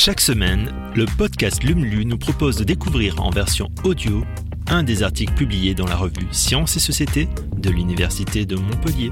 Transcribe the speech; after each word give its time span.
Chaque 0.00 0.20
semaine, 0.20 0.72
le 0.94 1.06
podcast 1.18 1.64
LUMLU 1.64 2.04
nous 2.04 2.18
propose 2.18 2.56
de 2.56 2.62
découvrir 2.62 3.20
en 3.20 3.30
version 3.30 3.68
audio 3.82 4.22
un 4.68 4.84
des 4.84 5.02
articles 5.02 5.34
publiés 5.34 5.74
dans 5.74 5.88
la 5.88 5.96
revue 5.96 6.28
Sciences 6.30 6.76
et 6.76 6.78
Société 6.78 7.28
de 7.56 7.68
l'Université 7.68 8.46
de 8.46 8.54
Montpellier. 8.54 9.10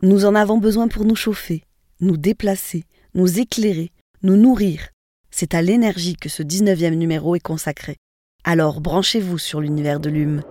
Nous 0.00 0.24
en 0.24 0.34
avons 0.34 0.56
besoin 0.56 0.88
pour 0.88 1.04
nous 1.04 1.14
chauffer, 1.14 1.64
nous 2.00 2.16
déplacer, 2.16 2.84
nous 3.14 3.38
éclairer, 3.38 3.90
nous 4.22 4.38
nourrir. 4.38 4.88
C'est 5.30 5.52
à 5.52 5.60
l'énergie 5.60 6.16
que 6.16 6.30
ce 6.30 6.42
19e 6.42 6.94
numéro 6.94 7.36
est 7.36 7.40
consacré. 7.40 7.98
Alors 8.44 8.80
branchez-vous 8.80 9.36
sur 9.36 9.60
l'univers 9.60 10.00
de 10.00 10.08
l'UM. 10.08 10.42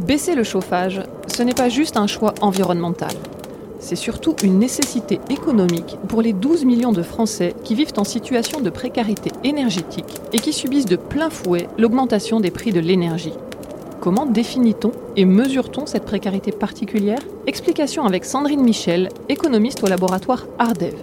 Baisser 0.00 0.36
le 0.36 0.44
chauffage, 0.44 1.02
ce 1.26 1.42
n'est 1.42 1.54
pas 1.54 1.68
juste 1.68 1.96
un 1.96 2.06
choix 2.06 2.32
environnemental. 2.40 3.10
C'est 3.80 3.96
surtout 3.96 4.36
une 4.44 4.58
nécessité 4.58 5.18
économique 5.28 5.98
pour 6.08 6.22
les 6.22 6.32
12 6.32 6.64
millions 6.64 6.92
de 6.92 7.02
Français 7.02 7.54
qui 7.64 7.74
vivent 7.74 7.92
en 7.96 8.04
situation 8.04 8.60
de 8.60 8.70
précarité 8.70 9.32
énergétique 9.42 10.20
et 10.32 10.38
qui 10.38 10.52
subissent 10.52 10.86
de 10.86 10.94
plein 10.94 11.30
fouet 11.30 11.66
l'augmentation 11.78 12.38
des 12.38 12.52
prix 12.52 12.70
de 12.70 12.78
l'énergie. 12.78 13.34
Comment 14.00 14.24
définit-on 14.24 14.92
et 15.16 15.24
mesure-t-on 15.24 15.86
cette 15.86 16.04
précarité 16.04 16.52
particulière? 16.52 17.18
Explication 17.48 18.04
avec 18.04 18.24
Sandrine 18.24 18.62
Michel, 18.62 19.08
économiste 19.28 19.82
au 19.82 19.88
laboratoire 19.88 20.46
Ardev. 20.60 20.94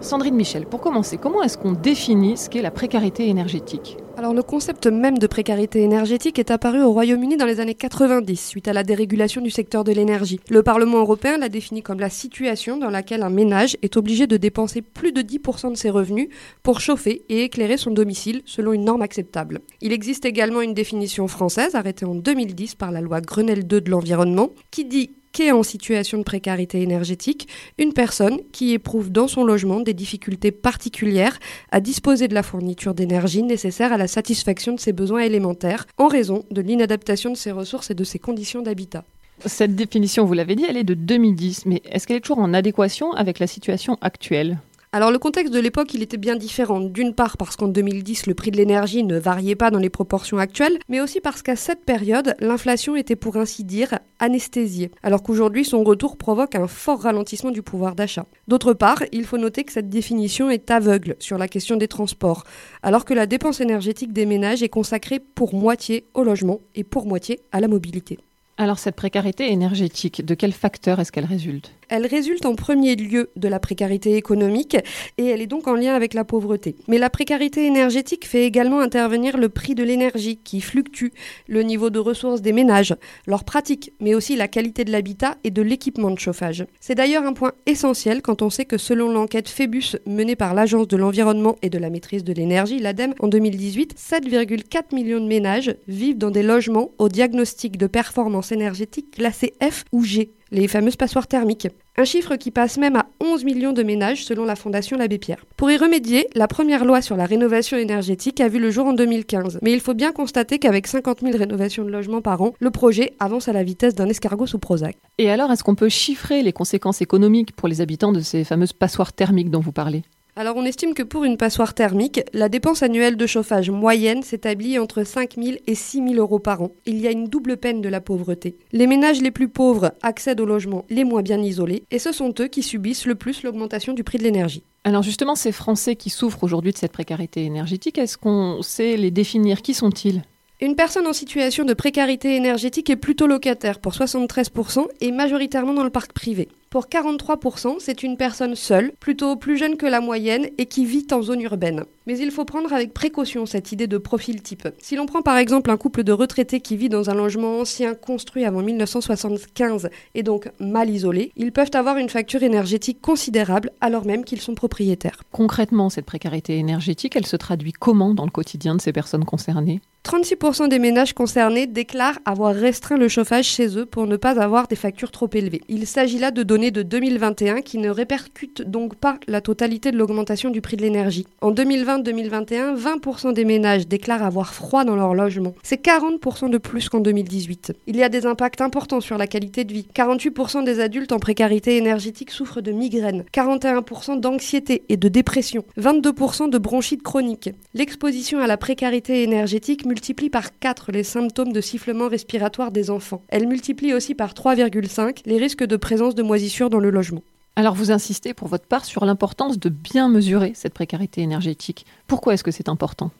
Sandrine 0.00 0.34
Michel, 0.34 0.66
pour 0.66 0.80
commencer, 0.80 1.18
comment 1.18 1.42
est-ce 1.44 1.56
qu'on 1.56 1.72
définit 1.72 2.36
ce 2.36 2.48
qu'est 2.48 2.62
la 2.62 2.72
précarité 2.72 3.28
énergétique? 3.28 3.96
Alors 4.18 4.34
le 4.34 4.42
concept 4.42 4.88
même 4.88 5.16
de 5.16 5.28
précarité 5.28 5.80
énergétique 5.80 6.40
est 6.40 6.50
apparu 6.50 6.82
au 6.82 6.90
Royaume-Uni 6.90 7.36
dans 7.36 7.46
les 7.46 7.60
années 7.60 7.76
90 7.76 8.48
suite 8.48 8.66
à 8.66 8.72
la 8.72 8.82
dérégulation 8.82 9.40
du 9.40 9.50
secteur 9.50 9.84
de 9.84 9.92
l'énergie. 9.92 10.40
Le 10.50 10.64
Parlement 10.64 10.98
européen 10.98 11.38
l'a 11.38 11.48
défini 11.48 11.84
comme 11.84 12.00
la 12.00 12.10
situation 12.10 12.78
dans 12.78 12.90
laquelle 12.90 13.22
un 13.22 13.30
ménage 13.30 13.76
est 13.82 13.96
obligé 13.96 14.26
de 14.26 14.36
dépenser 14.36 14.82
plus 14.82 15.12
de 15.12 15.22
10% 15.22 15.70
de 15.70 15.76
ses 15.76 15.90
revenus 15.90 16.30
pour 16.64 16.80
chauffer 16.80 17.22
et 17.28 17.44
éclairer 17.44 17.76
son 17.76 17.92
domicile 17.92 18.42
selon 18.44 18.72
une 18.72 18.84
norme 18.84 19.02
acceptable. 19.02 19.60
Il 19.80 19.92
existe 19.92 20.24
également 20.24 20.62
une 20.62 20.74
définition 20.74 21.28
française 21.28 21.76
arrêtée 21.76 22.04
en 22.04 22.16
2010 22.16 22.74
par 22.74 22.90
la 22.90 23.00
loi 23.00 23.20
Grenelle 23.20 23.68
II 23.70 23.80
de 23.80 23.88
l'environnement 23.88 24.50
qui 24.72 24.84
dit 24.84 25.12
qu'est 25.32 25.52
en 25.52 25.62
situation 25.62 26.18
de 26.18 26.22
précarité 26.22 26.82
énergétique 26.82 27.48
une 27.78 27.92
personne 27.92 28.38
qui 28.52 28.72
éprouve 28.72 29.10
dans 29.10 29.28
son 29.28 29.44
logement 29.44 29.80
des 29.80 29.94
difficultés 29.94 30.52
particulières 30.52 31.38
à 31.70 31.80
disposer 31.80 32.28
de 32.28 32.34
la 32.34 32.42
fourniture 32.42 32.94
d'énergie 32.94 33.42
nécessaire 33.42 33.92
à 33.92 33.96
la 33.96 34.08
satisfaction 34.08 34.74
de 34.74 34.80
ses 34.80 34.92
besoins 34.92 35.22
élémentaires 35.22 35.86
en 35.98 36.08
raison 36.08 36.44
de 36.50 36.60
l'inadaptation 36.60 37.30
de 37.30 37.36
ses 37.36 37.52
ressources 37.52 37.90
et 37.90 37.94
de 37.94 38.04
ses 38.04 38.18
conditions 38.18 38.62
d'habitat. 38.62 39.04
Cette 39.46 39.76
définition, 39.76 40.24
vous 40.24 40.34
l'avez 40.34 40.56
dit, 40.56 40.64
elle 40.68 40.76
est 40.76 40.84
de 40.84 40.94
2010, 40.94 41.66
mais 41.66 41.80
est-ce 41.84 42.06
qu'elle 42.06 42.16
est 42.16 42.20
toujours 42.20 42.40
en 42.40 42.54
adéquation 42.54 43.12
avec 43.12 43.38
la 43.38 43.46
situation 43.46 43.96
actuelle? 44.00 44.58
Alors 44.90 45.10
le 45.10 45.18
contexte 45.18 45.52
de 45.52 45.60
l'époque, 45.60 45.92
il 45.92 46.02
était 46.02 46.16
bien 46.16 46.34
différent. 46.34 46.80
D'une 46.80 47.14
part 47.14 47.36
parce 47.36 47.56
qu'en 47.56 47.68
2010, 47.68 48.26
le 48.26 48.32
prix 48.32 48.50
de 48.50 48.56
l'énergie 48.56 49.04
ne 49.04 49.18
variait 49.18 49.54
pas 49.54 49.70
dans 49.70 49.78
les 49.78 49.90
proportions 49.90 50.38
actuelles, 50.38 50.78
mais 50.88 51.00
aussi 51.00 51.20
parce 51.20 51.42
qu'à 51.42 51.56
cette 51.56 51.84
période, 51.84 52.34
l'inflation 52.40 52.96
était 52.96 53.16
pour 53.16 53.36
ainsi 53.36 53.64
dire 53.64 53.98
anesthésiée, 54.18 54.90
alors 55.02 55.22
qu'aujourd'hui, 55.22 55.66
son 55.66 55.84
retour 55.84 56.16
provoque 56.16 56.54
un 56.54 56.66
fort 56.66 57.02
ralentissement 57.02 57.50
du 57.50 57.60
pouvoir 57.60 57.94
d'achat. 57.94 58.24
D'autre 58.48 58.72
part, 58.72 59.02
il 59.12 59.26
faut 59.26 59.36
noter 59.36 59.64
que 59.64 59.72
cette 59.72 59.90
définition 59.90 60.48
est 60.48 60.70
aveugle 60.70 61.16
sur 61.18 61.36
la 61.36 61.48
question 61.48 61.76
des 61.76 61.88
transports, 61.88 62.44
alors 62.82 63.04
que 63.04 63.14
la 63.14 63.26
dépense 63.26 63.60
énergétique 63.60 64.14
des 64.14 64.24
ménages 64.24 64.62
est 64.62 64.70
consacrée 64.70 65.20
pour 65.20 65.54
moitié 65.54 66.06
au 66.14 66.24
logement 66.24 66.60
et 66.74 66.82
pour 66.82 67.06
moitié 67.06 67.40
à 67.52 67.60
la 67.60 67.68
mobilité. 67.68 68.18
Alors 68.56 68.78
cette 68.78 68.96
précarité 68.96 69.52
énergétique, 69.52 70.24
de 70.24 70.34
quel 70.34 70.52
facteur 70.52 70.98
est-ce 70.98 71.12
qu'elle 71.12 71.26
résulte? 71.26 71.77
Elle 71.88 72.06
résulte 72.06 72.46
en 72.46 72.54
premier 72.54 72.96
lieu 72.96 73.30
de 73.36 73.48
la 73.48 73.60
précarité 73.60 74.16
économique 74.16 74.76
et 75.16 75.26
elle 75.26 75.40
est 75.40 75.46
donc 75.46 75.66
en 75.66 75.74
lien 75.74 75.94
avec 75.94 76.14
la 76.14 76.24
pauvreté. 76.24 76.76
Mais 76.88 76.98
la 76.98 77.10
précarité 77.10 77.66
énergétique 77.66 78.26
fait 78.26 78.44
également 78.44 78.80
intervenir 78.80 79.36
le 79.36 79.48
prix 79.48 79.74
de 79.74 79.82
l'énergie 79.82 80.36
qui 80.36 80.60
fluctue, 80.60 81.08
le 81.46 81.62
niveau 81.62 81.90
de 81.90 81.98
ressources 81.98 82.42
des 82.42 82.52
ménages, 82.52 82.94
leurs 83.26 83.44
pratiques, 83.44 83.92
mais 84.00 84.14
aussi 84.14 84.36
la 84.36 84.48
qualité 84.48 84.84
de 84.84 84.92
l'habitat 84.92 85.36
et 85.44 85.50
de 85.50 85.62
l'équipement 85.62 86.10
de 86.10 86.18
chauffage. 86.18 86.66
C'est 86.80 86.94
d'ailleurs 86.94 87.24
un 87.24 87.32
point 87.32 87.52
essentiel 87.66 88.22
quand 88.22 88.42
on 88.42 88.50
sait 88.50 88.64
que 88.64 88.78
selon 88.78 89.10
l'enquête 89.10 89.48
Phébus 89.48 89.96
menée 90.06 90.36
par 90.36 90.54
l'Agence 90.54 90.88
de 90.88 90.96
l'environnement 90.96 91.56
et 91.62 91.70
de 91.70 91.78
la 91.78 91.90
maîtrise 91.90 92.24
de 92.24 92.32
l'énergie, 92.32 92.78
l'ADEME, 92.78 93.14
en 93.20 93.28
2018, 93.28 93.94
7,4 93.98 94.94
millions 94.94 95.20
de 95.20 95.26
ménages 95.26 95.74
vivent 95.86 96.18
dans 96.18 96.30
des 96.30 96.42
logements 96.42 96.90
au 96.98 97.08
diagnostic 97.08 97.76
de 97.76 97.86
performance 97.86 98.52
énergétique 98.52 99.12
classé 99.12 99.54
F 99.62 99.84
ou 99.92 100.04
G 100.04 100.32
les 100.50 100.68
fameuses 100.68 100.96
passoires 100.96 101.26
thermiques. 101.26 101.68
Un 101.96 102.04
chiffre 102.04 102.36
qui 102.36 102.50
passe 102.50 102.78
même 102.78 102.96
à 102.96 103.06
11 103.20 103.44
millions 103.44 103.72
de 103.72 103.82
ménages 103.82 104.24
selon 104.24 104.44
la 104.44 104.56
Fondation 104.56 104.96
L'Abbé 104.96 105.18
Pierre. 105.18 105.44
Pour 105.56 105.70
y 105.70 105.76
remédier, 105.76 106.28
la 106.34 106.46
première 106.46 106.84
loi 106.84 107.02
sur 107.02 107.16
la 107.16 107.26
rénovation 107.26 107.76
énergétique 107.76 108.40
a 108.40 108.48
vu 108.48 108.58
le 108.58 108.70
jour 108.70 108.86
en 108.86 108.92
2015. 108.92 109.58
Mais 109.62 109.72
il 109.72 109.80
faut 109.80 109.94
bien 109.94 110.12
constater 110.12 110.58
qu'avec 110.58 110.86
50 110.86 111.20
000 111.22 111.36
rénovations 111.36 111.84
de 111.84 111.90
logements 111.90 112.22
par 112.22 112.40
an, 112.42 112.54
le 112.60 112.70
projet 112.70 113.14
avance 113.18 113.48
à 113.48 113.52
la 113.52 113.64
vitesse 113.64 113.94
d'un 113.94 114.08
escargot 114.08 114.46
sous 114.46 114.58
Prozac. 114.58 114.96
Et 115.18 115.30
alors, 115.30 115.50
est-ce 115.50 115.64
qu'on 115.64 115.74
peut 115.74 115.88
chiffrer 115.88 116.42
les 116.42 116.52
conséquences 116.52 117.02
économiques 117.02 117.54
pour 117.56 117.68
les 117.68 117.80
habitants 117.80 118.12
de 118.12 118.20
ces 118.20 118.44
fameuses 118.44 118.72
passoires 118.72 119.12
thermiques 119.12 119.50
dont 119.50 119.60
vous 119.60 119.72
parlez? 119.72 120.02
Alors 120.38 120.56
on 120.56 120.64
estime 120.64 120.94
que 120.94 121.02
pour 121.02 121.24
une 121.24 121.36
passoire 121.36 121.74
thermique, 121.74 122.20
la 122.32 122.48
dépense 122.48 122.84
annuelle 122.84 123.16
de 123.16 123.26
chauffage 123.26 123.70
moyenne 123.70 124.22
s'établit 124.22 124.78
entre 124.78 125.02
5 125.02 125.34
000 125.34 125.56
et 125.66 125.74
6 125.74 126.10
000 126.10 126.14
euros 126.14 126.38
par 126.38 126.62
an. 126.62 126.70
Il 126.86 127.00
y 127.00 127.08
a 127.08 127.10
une 127.10 127.26
double 127.26 127.56
peine 127.56 127.80
de 127.80 127.88
la 127.88 128.00
pauvreté. 128.00 128.56
Les 128.70 128.86
ménages 128.86 129.20
les 129.20 129.32
plus 129.32 129.48
pauvres 129.48 129.94
accèdent 130.00 130.40
aux 130.40 130.46
logements 130.46 130.84
les 130.90 131.02
moins 131.02 131.22
bien 131.22 131.42
isolés 131.42 131.82
et 131.90 131.98
ce 131.98 132.12
sont 132.12 132.32
eux 132.38 132.46
qui 132.46 132.62
subissent 132.62 133.04
le 133.04 133.16
plus 133.16 133.42
l'augmentation 133.42 133.94
du 133.94 134.04
prix 134.04 134.18
de 134.18 134.22
l'énergie. 134.22 134.62
Alors 134.84 135.02
justement, 135.02 135.34
ces 135.34 135.50
Français 135.50 135.96
qui 135.96 136.08
souffrent 136.08 136.44
aujourd'hui 136.44 136.70
de 136.70 136.78
cette 136.78 136.92
précarité 136.92 137.44
énergétique, 137.44 137.98
est-ce 137.98 138.16
qu'on 138.16 138.62
sait 138.62 138.96
les 138.96 139.10
définir? 139.10 139.60
Qui 139.60 139.74
sont-ils? 139.74 140.22
Une 140.60 140.76
personne 140.76 141.08
en 141.08 141.12
situation 141.12 141.64
de 141.64 141.74
précarité 141.74 142.36
énergétique 142.36 142.90
est 142.90 142.96
plutôt 142.96 143.26
locataire 143.26 143.80
pour 143.80 143.92
73% 143.92 144.86
et 145.00 145.10
majoritairement 145.10 145.74
dans 145.74 145.84
le 145.84 145.90
parc 145.90 146.12
privé. 146.12 146.48
Pour 146.70 146.88
43%, 146.88 147.76
c'est 147.78 148.02
une 148.02 148.18
personne 148.18 148.54
seule, 148.54 148.92
plutôt 149.00 149.36
plus 149.36 149.56
jeune 149.56 149.78
que 149.78 149.86
la 149.86 150.02
moyenne 150.02 150.48
et 150.58 150.66
qui 150.66 150.84
vit 150.84 151.06
en 151.12 151.22
zone 151.22 151.40
urbaine. 151.40 151.84
Mais 152.06 152.18
il 152.18 152.30
faut 152.30 152.44
prendre 152.44 152.74
avec 152.74 152.92
précaution 152.92 153.46
cette 153.46 153.72
idée 153.72 153.86
de 153.86 153.96
profil 153.96 154.42
type. 154.42 154.68
Si 154.78 154.94
l'on 154.94 155.06
prend 155.06 155.22
par 155.22 155.38
exemple 155.38 155.70
un 155.70 155.78
couple 155.78 156.04
de 156.04 156.12
retraités 156.12 156.60
qui 156.60 156.76
vit 156.76 156.90
dans 156.90 157.08
un 157.08 157.14
logement 157.14 157.60
ancien 157.60 157.94
construit 157.94 158.44
avant 158.44 158.62
1975 158.62 159.88
et 160.14 160.22
donc 160.22 160.50
mal 160.60 160.90
isolé, 160.90 161.32
ils 161.36 161.52
peuvent 161.52 161.70
avoir 161.72 161.96
une 161.96 162.10
facture 162.10 162.42
énergétique 162.42 163.00
considérable 163.00 163.70
alors 163.80 164.04
même 164.04 164.24
qu'ils 164.24 164.42
sont 164.42 164.54
propriétaires. 164.54 165.22
Concrètement, 165.32 165.88
cette 165.88 166.04
précarité 166.04 166.58
énergétique, 166.58 167.16
elle 167.16 167.26
se 167.26 167.36
traduit 167.36 167.72
comment 167.72 168.12
dans 168.12 168.26
le 168.26 168.30
quotidien 168.30 168.74
de 168.74 168.80
ces 168.82 168.92
personnes 168.92 169.24
concernées? 169.24 169.80
36% 170.04 170.68
des 170.68 170.78
ménages 170.78 171.12
concernés 171.12 171.66
déclarent 171.66 172.18
avoir 172.24 172.54
restreint 172.54 172.96
le 172.96 173.08
chauffage 173.08 173.44
chez 173.44 173.76
eux 173.76 173.84
pour 173.84 174.06
ne 174.06 174.16
pas 174.16 174.40
avoir 174.40 174.66
des 174.66 174.76
factures 174.76 175.10
trop 175.10 175.28
élevées. 175.34 175.60
Il 175.68 175.86
s'agit 175.86 176.18
là 176.18 176.30
de 176.30 176.42
données 176.42 176.57
de 176.58 176.82
2021 176.82 177.60
qui 177.60 177.78
ne 177.78 177.88
répercutent 177.88 178.62
donc 178.62 178.96
pas 178.96 179.18
la 179.28 179.40
totalité 179.40 179.92
de 179.92 179.96
l'augmentation 179.96 180.50
du 180.50 180.60
prix 180.60 180.76
de 180.76 180.82
l'énergie. 180.82 181.24
En 181.40 181.52
2020-2021, 181.52 182.76
20% 182.76 183.32
des 183.32 183.44
ménages 183.44 183.86
déclarent 183.86 184.24
avoir 184.24 184.52
froid 184.54 184.84
dans 184.84 184.96
leur 184.96 185.14
logement. 185.14 185.54
C'est 185.62 185.84
40% 185.84 186.50
de 186.50 186.58
plus 186.58 186.88
qu'en 186.88 186.98
2018. 186.98 187.74
Il 187.86 187.96
y 187.96 188.02
a 188.02 188.08
des 188.08 188.26
impacts 188.26 188.60
importants 188.60 189.00
sur 189.00 189.18
la 189.18 189.28
qualité 189.28 189.62
de 189.62 189.72
vie. 189.72 189.86
48% 189.94 190.64
des 190.64 190.80
adultes 190.80 191.12
en 191.12 191.20
précarité 191.20 191.76
énergétique 191.76 192.32
souffrent 192.32 192.60
de 192.60 192.72
migraines, 192.72 193.24
41% 193.32 194.18
d'anxiété 194.18 194.82
et 194.88 194.96
de 194.96 195.08
dépression, 195.08 195.64
22% 195.78 196.50
de 196.50 196.58
bronchite 196.58 197.04
chronique. 197.04 197.50
L'exposition 197.72 198.40
à 198.40 198.48
la 198.48 198.56
précarité 198.56 199.22
énergétique 199.22 199.86
multiplie 199.86 200.28
par 200.28 200.58
4 200.58 200.90
les 200.90 201.04
symptômes 201.04 201.52
de 201.52 201.60
sifflement 201.60 202.08
respiratoire 202.08 202.72
des 202.72 202.90
enfants. 202.90 203.22
Elle 203.28 203.46
multiplie 203.46 203.94
aussi 203.94 204.16
par 204.16 204.32
3,5 204.34 205.18
les 205.24 205.38
risques 205.38 205.64
de 205.64 205.76
présence 205.76 206.16
de 206.16 206.22
moisissures 206.24 206.47
dans 206.70 206.78
le 206.78 206.90
logement. 206.90 207.22
Alors 207.56 207.74
vous 207.74 207.90
insistez 207.90 208.34
pour 208.34 208.48
votre 208.48 208.66
part 208.66 208.84
sur 208.84 209.04
l'importance 209.04 209.58
de 209.58 209.68
bien 209.68 210.08
mesurer 210.08 210.52
cette 210.54 210.74
précarité 210.74 211.22
énergétique. 211.22 211.86
Pourquoi 212.06 212.34
est-ce 212.34 212.44
que 212.44 212.50
c'est 212.50 212.68
important? 212.68 213.10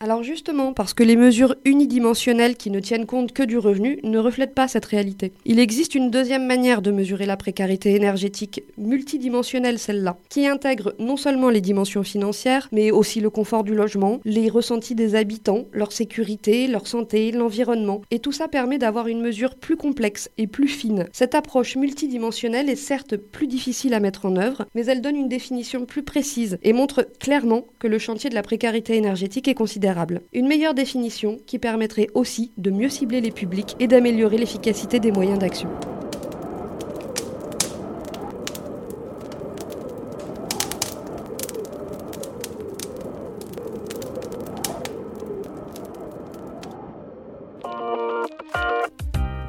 Alors 0.00 0.22
justement, 0.22 0.74
parce 0.74 0.94
que 0.94 1.02
les 1.02 1.16
mesures 1.16 1.56
unidimensionnelles 1.64 2.56
qui 2.56 2.70
ne 2.70 2.78
tiennent 2.78 3.04
compte 3.04 3.32
que 3.32 3.42
du 3.42 3.58
revenu 3.58 3.98
ne 4.04 4.20
reflètent 4.20 4.54
pas 4.54 4.68
cette 4.68 4.84
réalité. 4.84 5.32
Il 5.44 5.58
existe 5.58 5.96
une 5.96 6.12
deuxième 6.12 6.46
manière 6.46 6.82
de 6.82 6.92
mesurer 6.92 7.26
la 7.26 7.36
précarité 7.36 7.96
énergétique, 7.96 8.62
multidimensionnelle 8.76 9.80
celle-là, 9.80 10.16
qui 10.28 10.46
intègre 10.46 10.94
non 11.00 11.16
seulement 11.16 11.50
les 11.50 11.60
dimensions 11.60 12.04
financières, 12.04 12.68
mais 12.70 12.92
aussi 12.92 13.20
le 13.20 13.28
confort 13.28 13.64
du 13.64 13.74
logement, 13.74 14.20
les 14.24 14.48
ressentis 14.48 14.94
des 14.94 15.16
habitants, 15.16 15.64
leur 15.72 15.90
sécurité, 15.90 16.68
leur 16.68 16.86
santé, 16.86 17.32
l'environnement. 17.32 18.02
Et 18.12 18.20
tout 18.20 18.30
ça 18.30 18.46
permet 18.46 18.78
d'avoir 18.78 19.08
une 19.08 19.20
mesure 19.20 19.56
plus 19.56 19.76
complexe 19.76 20.30
et 20.38 20.46
plus 20.46 20.68
fine. 20.68 21.08
Cette 21.12 21.34
approche 21.34 21.74
multidimensionnelle 21.74 22.70
est 22.70 22.76
certes 22.76 23.16
plus 23.16 23.48
difficile 23.48 23.94
à 23.94 24.00
mettre 24.00 24.26
en 24.26 24.36
œuvre, 24.36 24.66
mais 24.76 24.86
elle 24.86 25.00
donne 25.00 25.16
une 25.16 25.28
définition 25.28 25.86
plus 25.86 26.04
précise 26.04 26.56
et 26.62 26.72
montre 26.72 27.04
clairement 27.18 27.64
que 27.80 27.88
le 27.88 27.98
chantier 27.98 28.30
de 28.30 28.36
la 28.36 28.42
précarité 28.42 28.94
énergétique 28.94 29.48
est 29.48 29.54
considéré 29.54 29.87
une 30.32 30.48
meilleure 30.48 30.74
définition 30.74 31.38
qui 31.46 31.58
permettrait 31.58 32.08
aussi 32.14 32.52
de 32.56 32.70
mieux 32.70 32.88
cibler 32.88 33.20
les 33.20 33.30
publics 33.30 33.76
et 33.80 33.86
d'améliorer 33.86 34.38
l'efficacité 34.38 35.00
des 35.00 35.12
moyens 35.12 35.38
d'action. 35.38 35.68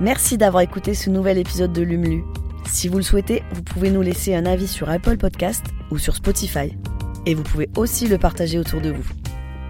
Merci 0.01 0.37
d'avoir 0.37 0.63
écouté 0.63 0.93
ce 0.93 1.09
nouvel 1.09 1.37
épisode 1.37 1.73
de 1.73 1.81
Lumlu. 1.81 2.23
Si 2.65 2.87
vous 2.87 2.97
le 2.97 3.03
souhaitez, 3.03 3.43
vous 3.51 3.63
pouvez 3.63 3.91
nous 3.91 4.01
laisser 4.01 4.33
un 4.33 4.45
avis 4.45 4.67
sur 4.67 4.89
Apple 4.89 5.17
Podcast 5.17 5.65
ou 5.91 5.97
sur 5.97 6.15
Spotify. 6.15 6.77
Et 7.25 7.35
vous 7.35 7.43
pouvez 7.43 7.69
aussi 7.75 8.07
le 8.07 8.17
partager 8.17 8.57
autour 8.57 8.79
de 8.79 8.91
vous. 8.91 9.28